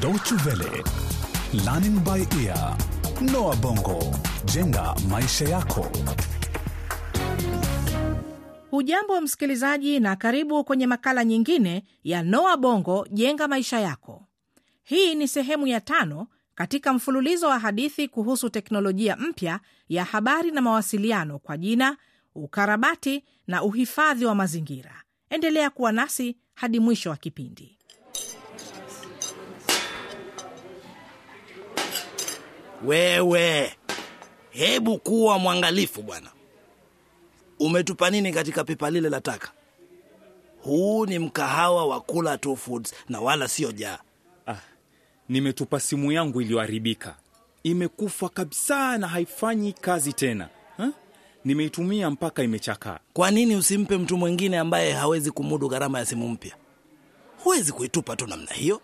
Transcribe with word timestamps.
Deutsche 0.00 0.34
Welle, 0.46 0.82
Learning 1.64 1.98
by 2.04 2.24
Ear, 2.44 2.76
Noah 3.32 3.56
Bongo, 3.56 3.98
jenga 4.44 4.94
maisha 5.08 5.44
yako. 5.48 5.86
Hujambo 8.70 9.20
msikilizaji, 9.20 10.00
na 10.00 10.16
karibu 10.16 10.64
kwenye 10.64 10.86
makala 10.86 11.24
nyingine 11.24 11.84
ya 12.04 12.22
Noa 12.22 12.56
Bongo 12.56 13.06
jenga 13.10 13.48
maisha 13.48 13.80
yako. 13.80 14.26
Hii 14.82 15.14
ni 15.14 15.28
sehemu 15.28 15.66
ya 15.66 15.80
tano 15.80 16.26
katika 16.54 16.92
mfululizo 16.92 17.46
wa 17.48 17.58
hadithi 17.58 18.08
kuhusu 18.08 18.50
teknolojia 18.50 19.16
mpya 19.16 19.60
ya 19.88 20.04
habari 20.04 20.50
na 20.50 20.60
mawasiliano 20.60 21.38
kwa 21.38 21.56
jina 21.56 21.96
ukarabati 22.34 23.24
na 23.46 23.62
uhifadhi 23.62 24.24
wa 24.24 24.34
mazingira. 24.34 25.02
Endelea 25.30 25.70
kuwa 25.70 25.92
nasi 25.92 26.36
hadi 26.54 26.80
mwisho 26.80 27.10
wa 27.10 27.16
kipindi. 27.16 27.76
Wewe 32.84 33.76
hebu 34.50 34.98
kuwa 34.98 35.38
mwangalifu 35.38 36.02
bwana. 36.02 36.30
Umetupa 37.58 38.10
nini 38.10 38.32
katika 38.32 38.64
pipa 38.64 38.90
lile 38.90 39.08
la 39.08 39.20
taka? 39.20 39.52
Huu 40.62 41.06
ni 41.06 41.18
mkahawa 41.18 41.86
wa 41.86 42.00
kula 42.00 42.38
tu 42.38 42.56
foods 42.56 42.94
na 43.08 43.20
wala 43.20 43.48
sio 43.48 43.72
jaa. 43.72 43.98
Ah, 44.46 44.56
nimetupa 45.28 45.80
simu 45.80 46.12
yangu 46.12 46.40
iliyoharibika, 46.40 47.16
imekufa 47.62 48.28
kabisa 48.28 48.98
na 48.98 49.08
haifanyi 49.08 49.72
kazi 49.72 50.12
tena 50.12 50.48
ha? 50.76 50.92
Nimeitumia 51.44 52.10
mpaka 52.10 52.42
imechakaa. 52.42 52.98
Kwa 53.12 53.30
nini 53.30 53.56
usimpe 53.56 53.96
mtu 53.96 54.16
mwingine 54.16 54.58
ambaye 54.58 54.92
hawezi 54.92 55.30
kumudu 55.30 55.68
gharama 55.68 55.98
ya 55.98 56.06
simu 56.06 56.28
mpya? 56.28 56.56
Huwezi 57.44 57.72
kuitupa 57.72 58.16
tu 58.16 58.26
namna 58.26 58.52
hiyo. 58.52 58.80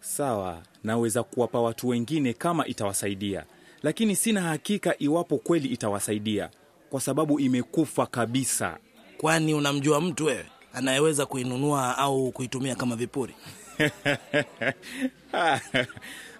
Sawa, 0.00 0.62
naweza 0.84 1.22
kuwapa 1.22 1.60
watu 1.60 1.88
wengine 1.88 2.32
kama 2.32 2.66
itawasaidia, 2.66 3.44
lakini 3.82 4.16
sina 4.16 4.40
hakika 4.40 4.94
iwapo 4.98 5.38
kweli 5.38 5.68
itawasaidia 5.68 6.50
kwa 6.90 7.00
sababu 7.00 7.40
imekufa 7.40 8.06
kabisa. 8.06 8.78
Kwani 9.18 9.54
unamjua 9.54 10.00
mtu 10.00 10.24
wewe 10.24 10.46
anayeweza 10.72 11.26
kuinunua 11.26 11.98
au 11.98 12.32
kuitumia 12.32 12.74
kama 12.74 12.96
vipuri? 12.96 13.34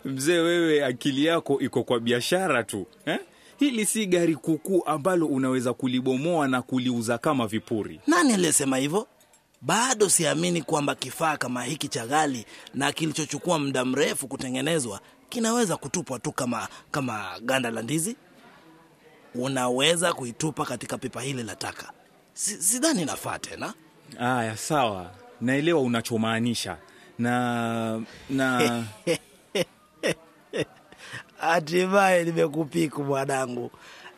Mzee 0.05 0.39
wewe, 0.39 0.84
akili 0.84 1.25
yako 1.25 1.61
iko 1.61 1.83
kwa 1.83 2.00
biashara 2.00 2.65
tu 2.65 2.87
eh? 3.06 3.19
Hili 3.59 3.87
si 3.87 4.06
gari 4.06 4.37
kukuu 4.37 4.83
ambalo 4.87 5.27
unaweza 5.27 5.72
kulibomoa 5.75 6.48
na 6.48 6.62
kuliuza 6.62 7.19
kama 7.19 7.47
vipuri. 7.47 8.00
Nani 8.06 8.33
aliyesema 8.33 8.77
hivyo? 8.77 9.06
Bado 9.61 10.09
siamini 10.09 10.62
kwamba 10.62 10.95
kifaa 10.95 11.37
kama 11.37 11.64
hiki 11.64 11.89
cha 11.89 12.06
ghali 12.06 12.47
na 12.75 12.92
kilichochukua 12.92 13.59
muda 13.59 13.84
mrefu 13.84 14.28
kutengenezwa 14.28 15.00
kinaweza 15.28 15.77
kutupwa 15.77 16.19
tu 16.19 16.33
kama 16.33 16.69
kama 16.91 17.41
ganda 17.42 17.70
la 17.70 17.83
ndizi. 17.83 18.17
Unaweza 19.34 20.12
kuitupa 20.12 20.65
katika 20.65 20.98
pipa 20.98 21.23
hili 21.23 21.42
la 21.42 21.56
taka. 21.56 21.92
Sidhani 22.34 23.05
nafaa 23.05 23.39
tena. 23.39 23.75
Aya, 24.20 24.56
sawa, 24.56 25.11
naelewa 25.41 25.81
unachomaanisha 25.81 26.77
na 27.19 28.03
na 28.31 28.84
Hatimaye 31.39 32.25
nimekupiku 32.25 33.05
mwanangu, 33.05 33.70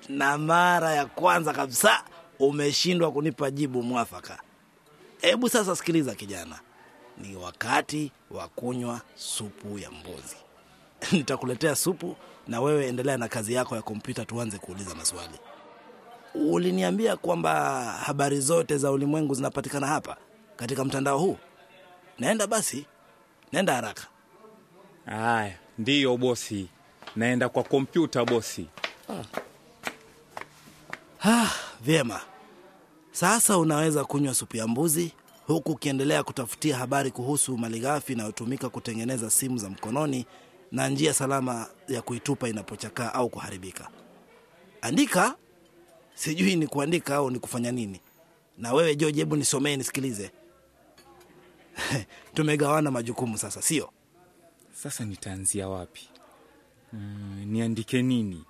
na 0.08 0.38
mara 0.38 0.92
ya 0.94 1.06
kwanza 1.06 1.52
kabisa 1.52 2.04
umeshindwa 2.38 3.12
kunipa 3.12 3.50
jibu 3.50 3.82
mwafaka. 3.82 4.38
Hebu 5.20 5.48
sasa 5.48 5.76
sikiliza 5.76 6.14
kijana, 6.14 6.58
ni 7.18 7.36
wakati 7.36 8.12
wa 8.30 8.48
kunywa 8.48 9.00
supu 9.14 9.78
ya 9.78 9.90
mbuzi. 9.90 10.36
Nitakuletea 11.12 11.76
supu 11.76 12.16
na 12.48 12.60
wewe 12.60 12.86
endelea 12.88 13.16
na 13.16 13.28
kazi 13.28 13.52
yako 13.54 13.76
ya 13.76 13.82
kompyuta, 13.82 14.24
tuanze 14.24 14.58
kuuliza 14.58 14.94
maswali. 14.94 15.38
Uliniambia 16.34 17.16
kwamba 17.16 17.82
habari 17.84 18.40
zote 18.40 18.78
za 18.78 18.90
ulimwengu 18.90 19.34
zinapatikana 19.34 19.86
hapa 19.86 20.16
katika 20.56 20.84
mtandao 20.84 21.18
huu. 21.18 21.36
Naenda 22.18 22.46
basi, 22.46 22.86
naenda 23.52 23.74
haraka. 23.74 24.06
aya, 25.06 25.58
ndiyo 25.78 26.16
bosi, 26.16 26.68
naenda 27.16 27.48
kwa 27.48 27.62
kompyuta 27.62 28.24
bosi. 28.24 28.66
Ah, 31.24 31.50
vyema. 31.80 32.20
Sasa 33.12 33.58
unaweza 33.58 34.04
kunywa 34.04 34.34
supu 34.34 34.56
ya 34.56 34.66
mbuzi 34.68 35.12
huku 35.46 35.72
ukiendelea 35.72 36.22
kutafutia 36.22 36.76
habari 36.76 37.10
kuhusu 37.10 37.58
malighafi 37.58 38.12
inayotumika 38.12 38.68
kutengeneza 38.68 39.30
simu 39.30 39.58
za 39.58 39.70
mkononi 39.70 40.26
na 40.72 40.88
njia 40.88 41.14
salama 41.14 41.66
ya 41.88 42.02
kuitupa 42.02 42.48
inapochakaa 42.48 43.12
au 43.14 43.28
kuharibika. 43.28 43.88
Andika. 44.82 45.36
Sijui 46.14 46.56
ni 46.56 46.66
kuandika 46.66 47.16
au 47.16 47.30
ni 47.30 47.38
kufanya 47.38 47.72
nini. 47.72 48.00
Na 48.58 48.72
wewe 48.72 48.94
George, 48.96 49.18
hebu 49.20 49.36
nisomee 49.36 49.76
nisikilize. 49.76 50.30
Tumegawana 52.34 52.90
majukumu 52.90 53.38
sasa, 53.38 53.62
sio? 53.62 53.90
Sasa 54.72 55.04
nitaanzia 55.04 55.68
wapi? 55.68 56.08
Mm, 56.92 57.44
niandike 57.46 58.02
nini? 58.02 58.44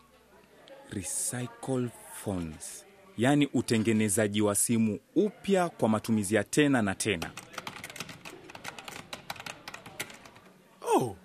Recycle 0.91 1.89
phones, 2.25 2.85
yaani 3.21 3.49
utengenezaji 3.55 4.41
wa 4.43 4.55
simu 4.55 4.99
upya 5.17 5.69
kwa 5.69 5.89
matumizi 5.89 6.35
ya 6.35 6.45
tena 6.45 6.83
na 6.83 6.95
tena. 6.95 7.31
Oh, 10.97 11.17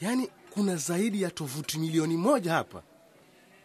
yaani 0.00 0.28
kuna 0.50 0.76
zaidi 0.76 1.22
ya 1.22 1.30
tovuti 1.30 1.78
milioni 1.78 2.16
moja 2.16 2.52
hapa. 2.52 2.82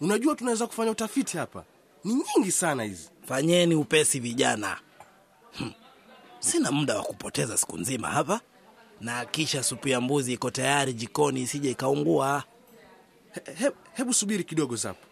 Unajua 0.01 0.35
tunaweza 0.35 0.67
kufanya 0.67 0.91
utafiti 0.91 1.37
hapa, 1.37 1.63
ni 2.03 2.13
nyingi 2.13 2.51
sana 2.51 2.83
hizi. 2.83 3.09
Fanyeni 3.27 3.75
upesi 3.75 4.19
vijana. 4.19 4.79
hm. 5.57 5.71
Sina 6.39 6.71
muda 6.71 6.97
wa 6.97 7.03
kupoteza 7.03 7.57
siku 7.57 7.77
nzima 7.77 8.07
hapa, 8.07 8.41
na 9.01 9.25
kisha 9.25 9.63
supu 9.63 9.89
ya 9.89 10.01
mbuzi 10.01 10.33
iko 10.33 10.51
tayari 10.51 10.93
jikoni, 10.93 11.41
isije 11.41 11.71
ikaungua. 11.71 12.43
He, 13.31 13.53
he, 13.53 13.71
hebu 13.93 14.13
subiri 14.13 14.43
kidogo 14.43 14.75
Zapo, 14.75 15.05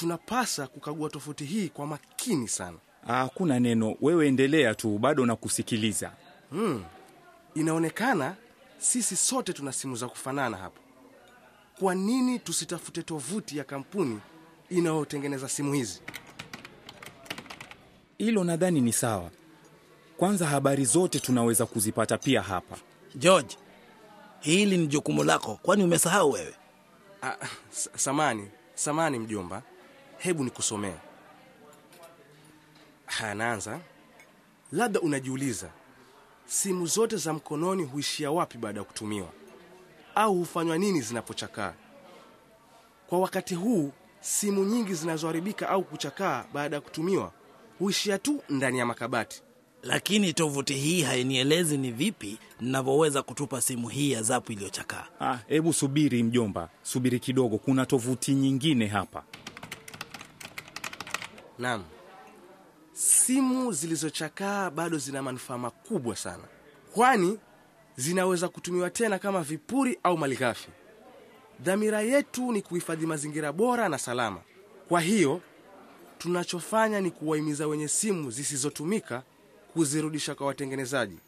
tunapasa 0.00 0.66
kukagua 0.66 1.10
tofauti 1.10 1.44
hii 1.44 1.68
kwa 1.68 1.86
makini 1.86 2.48
sana. 2.48 2.76
Ah, 3.08 3.14
Hakuna 3.14 3.60
neno, 3.60 3.96
wewe 4.00 4.28
endelea 4.28 4.74
tu, 4.74 4.98
bado 4.98 5.26
nakusikiliza. 5.26 6.12
Inaonekana 7.54 8.34
sisi 8.78 9.16
sote 9.16 9.52
tuna 9.52 9.72
simu 9.72 9.96
za 9.96 10.08
kufanana 10.08 10.56
hapa. 10.56 10.80
Kwa 11.78 11.94
nini 11.94 12.38
tusitafute 12.38 13.02
tovuti 13.02 13.58
ya 13.58 13.64
kampuni 13.64 14.20
inayotengeneza 14.70 15.48
simu 15.48 15.72
hizi? 15.72 16.00
Hilo 18.18 18.44
nadhani 18.44 18.80
ni 18.80 18.92
sawa. 18.92 19.30
Kwanza 20.16 20.46
habari 20.46 20.84
zote 20.84 21.20
tunaweza 21.20 21.66
kuzipata 21.66 22.18
pia 22.18 22.42
hapa. 22.42 22.76
George, 23.14 23.56
hili 24.40 24.78
ni 24.78 24.86
jukumu 24.86 25.24
lako, 25.24 25.58
kwani 25.62 25.84
umesahau 25.84 26.30
wewe? 26.32 26.54
Ah, 27.22 27.36
samani 27.96 28.48
samani 28.74 29.18
mjomba, 29.18 29.62
hebu 30.18 30.44
nikusomee. 30.44 30.94
Haya, 33.06 33.34
naanza. 33.34 33.80
Labda 34.72 35.00
unajiuliza 35.00 35.70
simu 36.46 36.86
zote 36.86 37.16
za 37.16 37.32
mkononi 37.32 37.84
huishia 37.84 38.30
wapi 38.30 38.58
baada 38.58 38.80
ya 38.80 38.84
kutumiwa, 38.84 39.28
au 40.14 40.34
hufanywa 40.34 40.78
nini 40.78 41.00
zinapochakaa? 41.00 41.74
Kwa 43.06 43.18
wakati 43.18 43.54
huu, 43.54 43.92
simu 44.20 44.64
nyingi 44.64 44.94
zinazoharibika 44.94 45.68
au 45.68 45.82
kuchakaa 45.84 46.44
baada 46.52 46.76
ya 46.76 46.80
kutumiwa 46.80 47.32
huishia 47.78 48.18
tu 48.18 48.42
ndani 48.48 48.78
ya 48.78 48.86
makabati. 48.86 49.42
Lakini 49.82 50.32
tovuti 50.32 50.74
hii 50.74 51.02
hainielezi 51.02 51.78
ni 51.78 51.90
vipi 51.92 52.38
ninavyoweza 52.60 53.22
kutupa 53.22 53.60
simu 53.60 53.88
hii 53.88 54.12
ya 54.12 54.22
zapu 54.22 54.52
iliyochakaa. 54.52 55.06
Ah, 55.20 55.38
hebu 55.48 55.72
subiri 55.72 56.22
mjomba, 56.22 56.68
subiri 56.82 57.20
kidogo, 57.20 57.58
kuna 57.58 57.86
tovuti 57.86 58.34
nyingine 58.34 58.86
hapa. 58.86 59.24
Naam, 61.58 61.84
simu 62.92 63.72
zilizochakaa 63.72 64.70
bado 64.70 64.98
zina 64.98 65.22
manufaa 65.22 65.58
makubwa 65.58 66.16
sana, 66.16 66.44
kwani 66.94 67.38
zinaweza 67.96 68.48
kutumiwa 68.48 68.90
tena 68.90 69.18
kama 69.18 69.42
vipuri 69.42 69.98
au 70.02 70.18
malighafi. 70.18 70.68
Dhamira 71.60 72.00
yetu 72.02 72.52
ni 72.52 72.62
kuhifadhi 72.62 73.06
mazingira 73.06 73.52
bora 73.52 73.88
na 73.88 73.98
salama. 73.98 74.40
Kwa 74.88 75.00
hiyo 75.00 75.40
tunachofanya 76.18 77.00
ni 77.00 77.10
kuwahimiza 77.10 77.66
wenye 77.66 77.88
simu 77.88 78.30
zisizotumika 78.30 79.22
kuzirudisha 79.72 80.34
kwa 80.34 80.46
watengenezaji. 80.46 81.18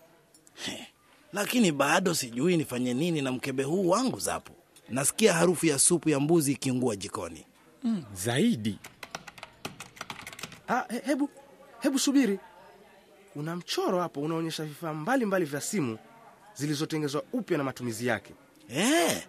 Lakini 1.32 1.72
bado 1.72 2.14
sijui 2.14 2.56
nifanye 2.56 2.94
nini 2.94 3.22
na 3.22 3.32
mkebe 3.32 3.62
huu 3.62 3.88
wangu 3.88 4.18
Zapo 4.18 4.52
Nasikia 4.88 5.32
harufu 5.34 5.66
ya 5.66 5.78
supu 5.78 6.08
ya 6.08 6.20
mbuzi 6.20 6.52
ikiungua 6.52 6.96
jikoni. 6.96 7.44
Zaidi 8.14 8.78
Ah, 10.68 10.84
he, 10.90 10.98
hebu 11.04 11.30
hebu 11.80 11.98
subiri, 11.98 12.38
kuna 13.32 13.56
mchoro 13.56 14.00
hapo 14.00 14.20
unaonyesha 14.20 14.64
vifaa 14.64 14.94
mbalimbali 14.94 15.44
vya 15.44 15.60
simu 15.60 15.98
zilizotengenezwa 16.54 17.22
upya 17.32 17.58
na 17.58 17.64
matumizi 17.64 18.06
yake. 18.06 18.34
Eh, 18.68 19.26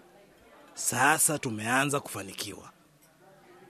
sasa 0.73 1.39
tumeanza 1.39 1.99
kufanikiwa. 1.99 2.71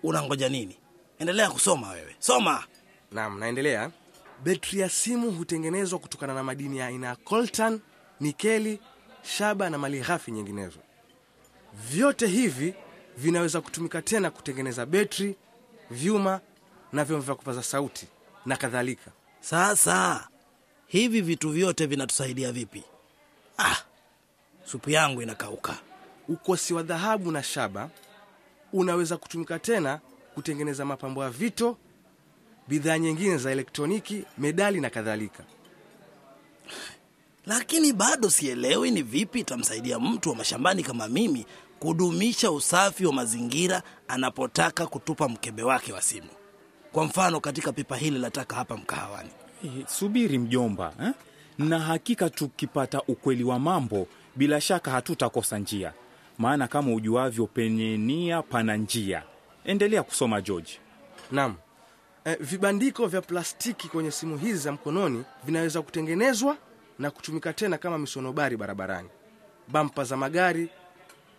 Unangoja 0.03 0.49
nini? 0.49 0.77
Endelea 1.19 1.49
kusoma 1.49 1.89
wewe, 1.89 2.15
soma. 2.19 2.63
Naam, 3.11 3.39
naendelea. 3.39 3.91
Betri 4.43 4.79
ya 4.79 4.89
simu 4.89 5.31
hutengenezwa 5.31 5.99
kutokana 5.99 6.33
na 6.33 6.43
madini 6.43 6.77
ya 6.77 6.87
aina 6.87 7.07
ya 7.07 7.15
coltan, 7.15 7.79
nikeli, 8.19 8.79
shaba 9.21 9.69
na 9.69 9.77
mali 9.77 9.99
ghafi 10.01 10.31
nyinginezo. 10.31 10.79
Vyote 11.89 12.27
hivi 12.27 12.73
vinaweza 13.17 13.61
kutumika 13.61 14.01
tena 14.01 14.31
kutengeneza 14.31 14.85
betri, 14.85 15.35
vyuma 15.91 16.41
na 16.93 17.03
vyombo 17.05 17.25
vya 17.25 17.35
kupaza 17.35 17.63
sauti 17.63 18.07
na 18.45 18.57
kadhalika. 18.57 19.11
Sasa 19.41 20.27
hivi 20.87 21.21
vitu 21.21 21.49
vyote 21.49 21.85
vinatusaidia 21.85 22.51
vipi? 22.51 22.83
Ah, 23.57 23.75
supu 24.65 24.89
yangu 24.89 25.21
inakauka. 25.21 25.77
Ukosi 26.27 26.73
wa 26.73 26.83
dhahabu 26.83 27.31
na 27.31 27.43
shaba 27.43 27.89
unaweza 28.73 29.17
kutumika 29.17 29.59
tena 29.59 29.99
kutengeneza 30.33 30.85
mapambo 30.85 31.23
ya 31.23 31.29
vito, 31.29 31.77
bidhaa 32.67 32.97
nyingine 32.97 33.37
za 33.37 33.51
elektroniki, 33.51 34.23
medali 34.37 34.81
na 34.81 34.89
kadhalika. 34.89 35.43
Lakini 37.45 37.93
bado 37.93 38.29
sielewi 38.29 38.91
ni 38.91 39.01
vipi 39.01 39.39
itamsaidia 39.39 39.99
mtu 39.99 40.29
wa 40.29 40.35
mashambani 40.35 40.83
kama 40.83 41.07
mimi 41.07 41.45
kudumisha 41.79 42.51
usafi 42.51 43.05
wa 43.05 43.13
mazingira 43.13 43.83
anapotaka 44.07 44.87
kutupa 44.87 45.29
mkebe 45.29 45.63
wake 45.63 45.93
wa 45.93 46.01
simu. 46.01 46.27
Kwa 46.91 47.05
mfano, 47.05 47.39
katika 47.39 47.71
pipa 47.71 47.97
hili 47.97 48.19
la 48.19 48.31
taka 48.31 48.55
hapa 48.55 48.77
mkahawani. 48.77 49.29
Eh, 49.65 49.85
subiri 49.87 50.37
mjomba 50.37 50.93
eh? 51.03 51.11
na 51.57 51.79
hakika 51.79 52.29
tukipata 52.29 53.01
ukweli 53.01 53.43
wa 53.43 53.59
mambo 53.59 54.07
bila 54.35 54.61
shaka 54.61 54.91
hatutakosa 54.91 55.59
njia 55.59 55.93
maana 56.37 56.67
kama 56.67 56.93
ujuavyo 56.93 57.47
penye 57.47 57.97
nia 57.97 58.41
pana 58.41 58.75
njia 58.77 59.23
endelea 59.65 60.03
kusoma 60.03 60.41
george 60.41 60.71
Naam. 61.31 61.55
E, 62.25 62.35
vibandiko 62.35 63.07
vya 63.07 63.21
plastiki 63.21 63.87
kwenye 63.87 64.11
simu 64.11 64.37
hizi 64.37 64.57
za 64.57 64.71
mkononi 64.71 65.23
vinaweza 65.43 65.81
kutengenezwa 65.81 66.57
na 66.99 67.11
kutumika 67.11 67.53
tena 67.53 67.77
kama 67.77 67.97
misonobari 67.97 68.57
barabarani, 68.57 69.09
bampa 69.67 70.03
za 70.03 70.17
magari 70.17 70.69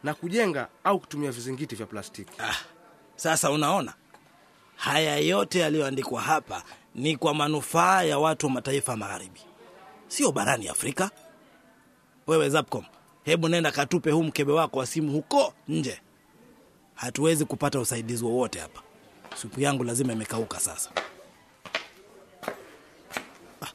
na 0.05 0.14
kujenga 0.14 0.69
au 0.85 0.99
kutumia 1.00 1.31
vizingiti 1.32 1.75
vya 1.76 1.87
plastiki. 1.87 2.32
Ah, 2.38 2.55
sasa 3.17 3.50
unaona, 3.50 3.94
haya 4.81 5.17
yote 5.17 5.59
yaliyoandikwa 5.59 6.21
hapa 6.23 6.62
ni 6.94 7.17
kwa 7.17 7.35
manufaa 7.35 8.03
ya 8.03 8.19
watu 8.19 8.47
wa 8.47 8.53
mataifa 8.53 8.97
magharibi, 8.97 9.41
sio 10.09 10.32
barani 10.32 10.69
Afrika. 10.69 11.11
Wewe 12.27 12.49
Zapcom, 12.49 12.85
hebu 13.25 13.49
nenda 13.49 13.71
katupe 13.73 14.11
huu 14.11 14.23
mkebe 14.23 14.53
wako 14.53 14.79
wa 14.79 14.87
simu 14.87 15.12
huko 15.12 15.55
nje. 15.69 16.00
Hatuwezi 16.94 17.44
kupata 17.44 17.81
usaidizi 17.81 18.25
wowote 18.25 18.59
hapa. 18.61 18.82
Supu 19.37 19.61
yangu 19.61 19.85
lazima 19.85 20.12
imekauka 20.12 20.61
sasa. 20.61 20.91
Ah, 23.62 23.73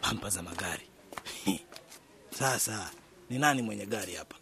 pampa 0.00 0.30
za 0.30 0.42
magari 0.42 0.82
sasa 2.38 2.90
ni 3.30 3.38
nani 3.38 3.62
mwenye 3.62 3.86
gari 3.86 4.14
hapa? 4.14 4.36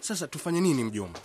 Sasa 0.00 0.26
tufanye 0.28 0.60
nini 0.60 0.84
mjomba? 0.84 1.20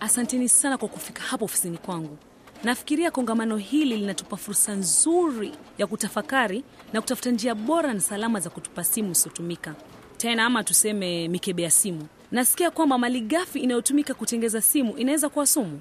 Asanteni 0.00 0.48
sana 0.48 0.78
kwa 0.78 0.88
kufika 0.88 1.22
hapo 1.22 1.44
ofisini 1.44 1.78
kwangu. 1.78 2.18
Nafikiria 2.64 3.10
kongamano 3.10 3.56
hili 3.56 3.96
linatupa 3.96 4.36
fursa 4.36 4.74
nzuri 4.74 5.52
ya 5.78 5.86
kutafakari 5.86 6.64
na 6.92 7.00
kutafuta 7.00 7.30
njia 7.30 7.54
bora 7.54 7.94
na 7.94 8.00
salama 8.00 8.40
za 8.40 8.50
kutupa 8.50 8.84
simu 8.84 9.12
isiyotumika 9.12 9.74
tena, 10.16 10.44
ama 10.44 10.64
tuseme 10.64 11.28
mikebe 11.28 11.62
ya 11.62 11.70
simu. 11.70 12.06
Nasikia 12.32 12.70
kwamba 12.70 12.98
malighafi 12.98 13.58
inayotumika 13.60 14.14
kutengeza 14.14 14.60
simu 14.60 14.96
inaweza 14.96 15.28
kuwa 15.28 15.46
sumu. 15.46 15.80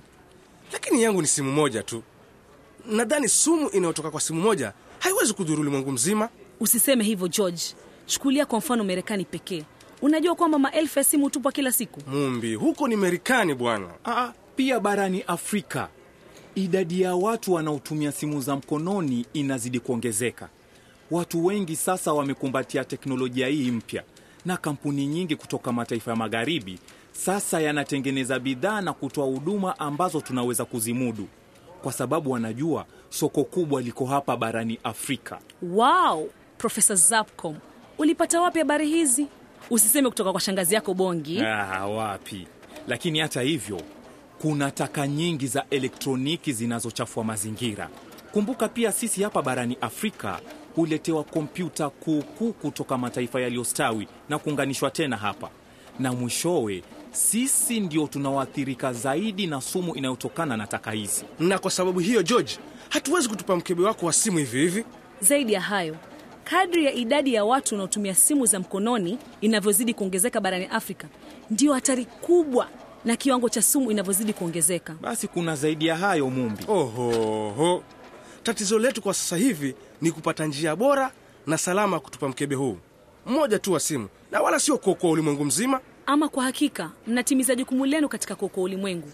Lakini 0.73 1.03
yangu 1.03 1.21
ni 1.21 1.27
simu 1.27 1.51
moja 1.51 1.83
tu. 1.83 2.03
Nadhani 2.85 3.29
sumu 3.29 3.69
inayotoka 3.69 4.11
kwa 4.11 4.21
simu 4.21 4.41
moja 4.41 4.73
haiwezi 5.05 5.33
kudhuru 5.33 5.61
ulimwengu 5.61 5.91
mzima. 5.91 6.29
Usiseme 6.59 7.03
hivyo 7.03 7.27
George. 7.27 7.61
Chukulia 8.05 8.45
kwa 8.45 8.59
mfano 8.59 8.83
Marekani 8.83 9.25
pekee. 9.25 9.63
Unajua 10.01 10.35
kwamba 10.35 10.59
maelfu 10.59 10.99
ya 10.99 11.03
simu 11.05 11.23
hutupwa 11.23 11.51
kila 11.51 11.71
siku. 11.71 12.01
Mumbi, 12.09 12.55
huko 12.55 12.87
ni 12.87 12.95
Marekani 12.95 13.53
bwana. 13.53 13.87
Aa, 14.05 14.33
pia 14.55 14.79
barani 14.79 15.21
afrika 15.27 15.87
idadi 16.55 17.01
ya 17.01 17.15
watu 17.15 17.53
wanaotumia 17.53 18.11
simu 18.11 18.41
za 18.41 18.55
mkononi 18.55 19.25
inazidi 19.33 19.79
kuongezeka 19.79 20.49
watu 21.11 21.45
wengi 21.45 21.75
sasa 21.75 22.13
wamekumbatia 22.13 22.83
teknolojia 22.83 23.47
hii 23.47 23.71
mpya 23.71 24.03
na 24.45 24.57
kampuni 24.57 25.07
nyingi 25.07 25.35
kutoka 25.35 25.71
mataifa 25.71 26.11
ya 26.11 26.17
magharibi 26.17 26.79
sasa 27.11 27.59
yanatengeneza 27.61 28.39
bidhaa 28.39 28.81
na 28.81 28.93
kutoa 28.93 29.25
huduma 29.25 29.79
ambazo 29.79 30.21
tunaweza 30.21 30.65
kuzimudu 30.65 31.27
kwa 31.83 31.93
sababu 31.93 32.31
wanajua 32.31 32.85
soko 33.15 33.43
kubwa 33.43 33.81
liko 33.81 34.05
hapa 34.05 34.37
barani 34.37 34.79
afrika 34.83 35.39
Wow, 35.61 36.29
Profesa 36.57 36.95
Zapcom, 36.95 37.55
ulipata 37.97 38.41
wapi 38.41 38.59
habari 38.59 38.87
hizi? 38.87 39.27
Usiseme 39.69 40.09
kutoka 40.09 40.31
kwa 40.31 40.41
shangazi 40.41 40.75
yako 40.75 40.93
Bongi. 40.93 41.41
Ah, 41.41 41.85
wapi 41.87 42.47
lakini 42.87 43.19
hata 43.19 43.41
hivyo 43.41 43.81
kuna 44.41 44.71
taka 44.71 45.07
nyingi 45.07 45.47
za 45.47 45.65
elektroniki 45.69 46.53
zinazochafua 46.53 47.23
mazingira 47.23 47.89
kumbuka 48.31 48.67
pia 48.67 48.91
sisi 48.91 49.23
hapa 49.23 49.41
barani 49.41 49.77
afrika 49.81 50.39
huletewa 50.75 51.23
kompyuta 51.23 51.89
kuukuu 51.89 52.53
kutoka 52.53 52.97
mataifa 52.97 53.41
yaliyostawi 53.41 54.07
na 54.29 54.39
kuunganishwa 54.39 54.91
tena 54.91 55.17
hapa 55.17 55.49
na 55.99 56.13
mwishowe 56.13 56.83
sisi 57.15 57.79
ndio 57.79 58.07
tunaoathirika 58.07 58.93
zaidi 58.93 59.47
na 59.47 59.61
sumu 59.61 59.95
inayotokana 59.95 60.57
na 60.57 60.67
taka 60.67 60.91
hizi 60.91 61.25
Na 61.39 61.59
kwa 61.59 61.71
sababu 61.71 61.99
hiyo, 61.99 62.23
George, 62.23 62.57
hatuwezi 62.89 63.29
kutupa 63.29 63.55
mkebe 63.55 63.83
wako 63.83 64.05
wa 64.05 64.13
simu 64.13 64.37
hivi 64.37 64.59
hivi. 64.59 64.85
Zaidi 65.21 65.53
ya 65.53 65.61
hayo, 65.61 65.95
kadri 66.43 66.85
ya 66.85 66.93
idadi 66.93 67.33
ya 67.33 67.45
watu 67.45 67.75
wanaotumia 67.75 68.15
simu 68.15 68.45
za 68.45 68.59
mkononi 68.59 69.17
inavyozidi 69.41 69.93
kuongezeka 69.93 70.41
barani 70.41 70.65
Afrika, 70.65 71.07
ndiyo 71.49 71.73
hatari 71.73 72.05
kubwa 72.05 72.67
na 73.05 73.15
kiwango 73.15 73.49
cha 73.49 73.61
sumu 73.61 73.91
inavyozidi 73.91 74.33
kuongezeka. 74.33 74.93
basi 75.01 75.27
kuna 75.27 75.55
zaidi 75.55 75.87
ya 75.87 75.97
hayo 75.97 76.29
mumbi 76.29 76.63
Ohoho, 76.67 77.83
tatizo 78.43 78.79
letu 78.79 79.01
kwa 79.01 79.13
sasa 79.13 79.37
hivi 79.37 79.75
ni 80.01 80.11
kupata 80.11 80.45
njia 80.45 80.75
bora 80.75 81.11
na 81.47 81.57
salama 81.57 81.93
ya 81.95 81.99
kutupa 81.99 82.27
mkebe 82.29 82.55
huu 82.55 82.77
mmoja 83.25 83.59
tu 83.59 83.73
wa 83.73 83.79
simu, 83.79 84.07
na 84.31 84.41
wala 84.41 84.59
sio 84.59 84.77
kuokoa 84.77 85.11
ulimwengu 85.11 85.45
mzima. 85.45 85.79
Ama 86.05 86.29
kwa 86.29 86.43
hakika 86.43 86.91
mnatimiza 87.07 87.55
jukumu 87.55 87.85
lenu 87.85 88.09
katika 88.09 88.35
kuokoa 88.35 88.63
ulimwengu. 88.63 89.11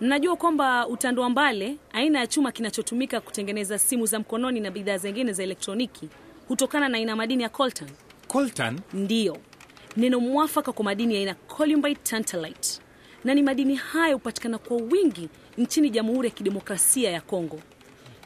Mnajua 0.00 0.36
kwamba 0.36 0.86
utando 0.88 1.22
wa 1.22 1.30
mbale, 1.30 1.76
aina 1.92 2.18
ya 2.18 2.26
chuma 2.26 2.52
kinachotumika 2.52 3.20
kutengeneza 3.20 3.78
simu 3.78 4.06
za 4.06 4.18
mkononi 4.18 4.60
na 4.60 4.70
bidhaa 4.70 4.98
zingine 4.98 5.32
za 5.32 5.42
elektroniki, 5.42 6.08
hutokana 6.48 6.88
na 6.88 6.98
aina 6.98 7.16
madini 7.16 7.42
ya 7.42 7.48
coltan. 7.48 7.88
coltan 8.28 8.80
Ndiyo, 8.92 9.36
neno 9.96 10.20
mwafaka 10.20 10.72
kwa 10.72 10.84
madini 10.84 11.14
ya 11.14 11.20
aina 11.20 11.34
columbite 11.34 12.00
tantalite, 12.02 12.80
na 13.24 13.34
ni 13.34 13.42
madini 13.42 13.74
haya 13.74 14.14
hupatikana 14.14 14.58
kwa 14.58 14.76
wingi 14.76 15.28
nchini 15.58 15.90
Jamhuri 15.90 16.28
ya 16.28 16.34
Kidemokrasia 16.34 17.10
ya 17.10 17.20
Kongo. 17.20 17.60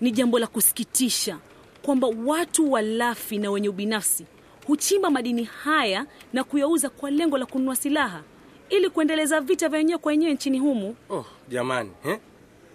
Ni 0.00 0.10
jambo 0.10 0.38
la 0.38 0.46
kusikitisha 0.46 1.38
kwamba 1.82 2.08
watu 2.26 2.72
walafi 2.72 3.38
na 3.38 3.50
wenye 3.50 3.68
ubinafsi 3.68 4.26
huchimba 4.66 5.10
madini 5.10 5.44
haya 5.44 6.06
na 6.32 6.44
kuyauza 6.44 6.90
kwa 6.90 7.10
lengo 7.10 7.38
la 7.38 7.46
kununua 7.46 7.76
silaha 7.76 8.22
ili 8.68 8.90
kuendeleza 8.90 9.40
vita 9.40 9.68
vya 9.68 9.78
wenyewe 9.78 9.98
kwa 9.98 10.10
wenyewe 10.10 10.32
nchini 10.34 10.58
humu. 10.58 10.96
Oh 11.10 11.24
jamani, 11.48 11.90
eh? 12.04 12.18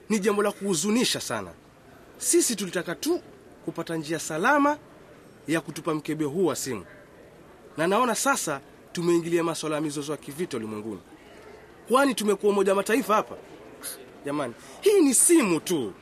Ni 0.10 0.20
jambo 0.20 0.44
la 0.44 0.52
kuhuzunisha 0.52 1.22
sana. 1.22 1.52
Sisi 2.18 2.56
tulitaka 2.56 2.96
tu 2.96 3.22
kupata 3.66 3.96
njia 3.96 4.20
salama 4.20 4.78
ya 5.48 5.62
kutupa 5.62 5.94
mkebe 5.94 6.26
huu 6.26 6.46
wa 6.46 6.56
simu, 6.56 6.86
na 7.78 7.88
naona 7.88 8.16
sasa 8.16 8.62
tumeingilia 8.92 9.44
masuala 9.44 9.76
ya 9.76 9.82
mizozo 9.82 10.12
ya 10.12 10.18
kivita 10.18 10.58
ulimwenguni. 10.58 11.00
Kwani 11.88 12.16
tumekuwa 12.16 12.52
Umoja 12.52 12.72
wa 12.72 12.76
Mataifa 12.76 13.16
hapa? 13.16 13.36
Jamani, 14.26 14.54
hii 14.82 15.02
ni 15.02 15.14
simu 15.14 15.60
tu. 15.60 15.94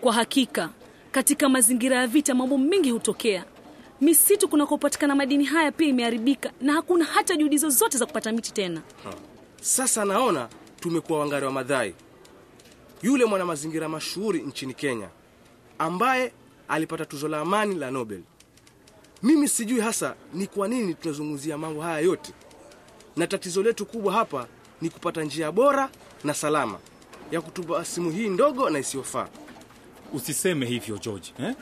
Kwa 0.00 0.12
hakika, 0.12 0.70
katika 1.12 1.48
mazingira 1.48 1.96
ya 1.96 2.06
vita 2.06 2.34
mambo 2.34 2.58
mengi 2.58 2.90
hutokea. 2.90 3.44
Misitu 4.04 4.48
kunakopatikana 4.48 5.14
madini 5.14 5.44
haya 5.44 5.72
pia 5.72 5.88
imeharibika 5.88 6.52
na 6.60 6.72
hakuna 6.72 7.04
hata 7.04 7.36
juhudi 7.36 7.58
zozote 7.58 7.98
za 7.98 8.06
kupata 8.06 8.32
miti 8.32 8.52
tena. 8.52 8.82
Sasa 9.62 10.04
naona 10.04 10.48
tumekuwa 10.80 11.18
wangari 11.20 11.46
wa 11.46 11.52
madhai. 11.52 11.94
Yule 13.02 13.24
mwana 13.24 13.44
mazingira 13.44 13.88
mashuhuri 13.88 14.42
nchini 14.42 14.74
Kenya 14.74 15.08
ambaye 15.78 16.32
alipata 16.68 17.04
tuzo 17.06 17.28
la 17.28 17.40
amani 17.40 17.74
la 17.74 17.90
Nobel. 17.90 18.20
Mimi 19.22 19.48
sijui 19.48 19.80
hasa 19.80 20.14
ni 20.34 20.46
kwa 20.46 20.68
nini 20.68 20.94
tunazungumzia 20.94 21.58
mambo 21.58 21.80
haya 21.82 21.98
yote, 21.98 22.32
na 23.16 23.26
tatizo 23.26 23.62
letu 23.62 23.86
kubwa 23.86 24.12
hapa 24.12 24.46
ni 24.80 24.90
kupata 24.90 25.22
njia 25.22 25.52
bora 25.52 25.90
na 26.24 26.34
salama 26.34 26.78
ya 27.30 27.40
kutupa 27.40 27.84
simu 27.84 28.10
hii 28.10 28.28
ndogo 28.28 28.70
na 28.70 28.78
isiyofaa. 28.78 29.28
Usiseme 30.12 30.66
hivyo 30.66 30.98
George 30.98 31.32
eh? 31.38 31.54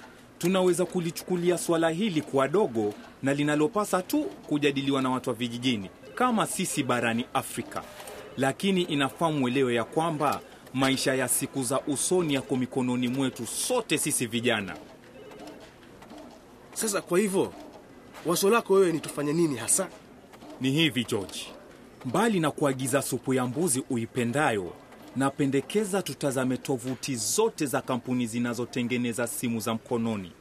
Tunaweza 0.43 0.85
kulichukulia 0.87 1.59
swala 1.59 1.91
hili 1.91 2.23
kuwa 2.23 2.49
dogo 2.49 2.95
na 3.23 3.35
linalopasa 3.35 4.03
tu 4.03 4.25
kujadiliwa 4.25 5.03
na 5.03 5.11
watu 5.11 5.31
wa 5.31 5.37
vijijini 5.37 5.91
kama 6.15 6.47
sisi 6.47 6.83
barani 6.83 7.25
Afrika, 7.35 7.83
lakini 8.37 8.83
inafaa 8.83 9.31
mwelewe 9.31 9.75
ya 9.75 9.85
kwamba 9.85 10.41
maisha 10.75 11.15
ya 11.15 11.29
siku 11.29 11.63
za 11.63 11.81
usoni 11.81 12.35
yako 12.35 12.57
mikononi 12.57 13.09
mwetu 13.09 13.47
sote 13.47 13.99
sisi 13.99 14.27
vijana. 14.27 14.77
Sasa 16.75 17.01
kwa 17.03 17.19
hivyo, 17.19 17.53
wazo 18.27 18.51
lako 18.51 18.75
wewe 18.75 18.93
ni 18.93 19.01
tufanye 19.01 19.33
nini 19.33 19.57
hasa? 19.57 19.89
Ni 20.61 20.71
hivi 20.71 21.05
George, 21.05 21.41
mbali 22.05 22.41
na 22.41 22.51
kuagiza 22.51 23.03
supu 23.03 23.35
ya 23.35 23.47
mbuzi 23.47 23.85
uipendayo, 23.91 24.73
napendekeza 25.16 26.02
tutazame 26.02 26.57
tovuti 26.57 27.16
zote 27.16 27.66
za 27.66 27.81
kampuni 27.83 28.26
zinazotengeneza 28.26 29.26
simu 29.26 29.61
za 29.61 29.75
mkononi, 29.75 30.33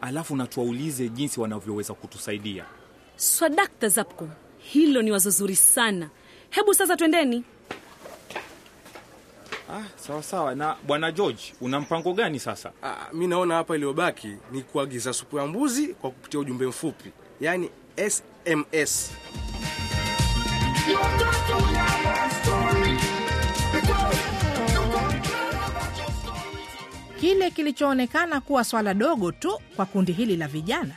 alafu 0.00 0.36
na 0.36 0.46
tuwaulize 0.46 1.08
jinsi 1.08 1.40
wanavyoweza 1.40 1.94
kutusaidia. 1.94 2.64
Swadakta 3.16 3.88
Zapko, 3.88 4.28
hilo 4.58 5.02
ni 5.02 5.10
wazo 5.12 5.30
zuri 5.30 5.56
sana. 5.56 6.10
Hebu 6.50 6.74
sasa 6.74 6.96
twendeni. 6.96 7.44
Ah, 9.70 9.82
sawa 9.96 10.22
sawa. 10.22 10.54
Na 10.54 10.76
bwana 10.86 11.12
George, 11.12 11.42
una 11.60 11.80
mpango 11.80 12.12
gani 12.12 12.40
sasa? 12.40 12.72
Ah, 12.82 12.96
mi 13.12 13.26
naona 13.26 13.54
hapa 13.54 13.74
iliyobaki 13.76 14.36
ni 14.52 14.62
kuagiza 14.62 15.12
supu 15.12 15.38
ya 15.38 15.46
mbuzi 15.46 15.86
kwa 15.88 16.10
kupitia 16.10 16.40
ujumbe 16.40 16.66
mfupi, 16.66 17.10
yaani 17.40 17.70
SMS. 17.96 19.10
Kile 27.26 27.50
kilichoonekana 27.50 28.40
kuwa 28.40 28.64
swala 28.64 28.94
dogo 28.94 29.32
tu 29.32 29.60
kwa 29.76 29.86
kundi 29.86 30.12
hili 30.12 30.36
la 30.36 30.48
vijana 30.48 30.94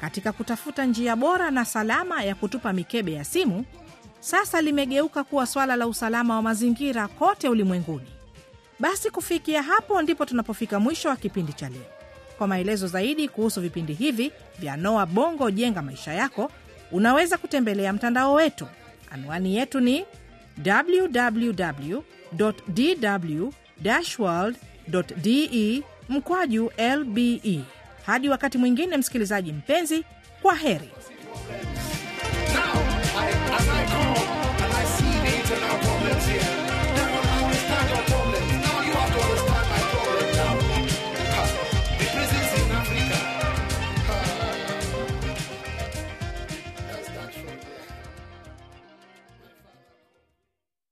katika 0.00 0.32
kutafuta 0.32 0.84
njia 0.84 1.16
bora 1.16 1.50
na 1.50 1.64
salama 1.64 2.22
ya 2.24 2.34
kutupa 2.34 2.72
mikebe 2.72 3.12
ya 3.12 3.24
simu, 3.24 3.64
sasa 4.20 4.62
limegeuka 4.62 5.24
kuwa 5.24 5.46
swala 5.46 5.76
la 5.76 5.86
usalama 5.86 6.36
wa 6.36 6.42
mazingira 6.42 7.08
kote 7.08 7.48
ulimwenguni. 7.48 8.06
Basi 8.78 9.10
kufikia 9.10 9.62
hapo 9.62 10.02
ndipo 10.02 10.24
tunapofika 10.24 10.80
mwisho 10.80 11.08
wa 11.08 11.16
kipindi 11.16 11.52
cha 11.52 11.68
leo. 11.68 11.86
Kwa 12.38 12.46
maelezo 12.46 12.86
zaidi 12.86 13.28
kuhusu 13.28 13.60
vipindi 13.60 13.92
hivi 13.94 14.32
vya 14.58 14.76
Noa 14.76 15.06
Bongo 15.06 15.50
Jenga 15.50 15.82
Maisha 15.82 16.12
Yako, 16.12 16.50
unaweza 16.92 17.38
kutembelea 17.38 17.92
mtandao 17.92 18.34
wetu. 18.34 18.66
Anwani 19.10 19.56
yetu 19.56 19.80
ni 19.80 20.04
de 24.88 25.82
mkwaju 26.08 26.70
lbe. 26.96 27.60
Hadi 28.06 28.28
wakati 28.28 28.58
mwingine, 28.58 28.96
msikilizaji 28.96 29.52
mpenzi, 29.52 30.04
kwa 30.42 30.54
heri. 30.54 30.90
Now, 32.54 32.82
I, 33.16 33.30